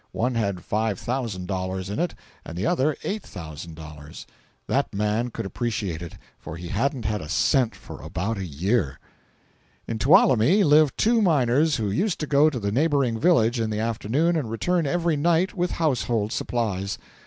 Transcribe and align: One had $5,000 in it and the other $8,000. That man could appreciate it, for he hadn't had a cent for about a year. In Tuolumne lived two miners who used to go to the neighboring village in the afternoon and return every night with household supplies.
One 0.13 0.33
had 0.33 0.55
$5,000 0.67 1.89
in 1.91 1.99
it 1.99 2.15
and 2.43 2.57
the 2.57 2.65
other 2.65 2.97
$8,000. 3.03 4.25
That 4.65 4.91
man 4.95 5.29
could 5.29 5.45
appreciate 5.45 6.01
it, 6.01 6.13
for 6.39 6.57
he 6.57 6.69
hadn't 6.69 7.05
had 7.05 7.21
a 7.21 7.29
cent 7.29 7.75
for 7.75 8.01
about 8.01 8.39
a 8.39 8.43
year. 8.47 8.99
In 9.87 9.99
Tuolumne 9.99 10.63
lived 10.67 10.97
two 10.97 11.21
miners 11.21 11.75
who 11.75 11.91
used 11.91 12.19
to 12.21 12.25
go 12.25 12.49
to 12.49 12.59
the 12.59 12.71
neighboring 12.71 13.19
village 13.19 13.59
in 13.59 13.69
the 13.69 13.79
afternoon 13.79 14.35
and 14.35 14.49
return 14.49 14.87
every 14.87 15.17
night 15.17 15.53
with 15.53 15.69
household 15.73 16.31
supplies. 16.31 16.97